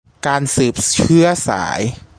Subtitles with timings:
[0.27, 1.81] การสืบเชื้อสาย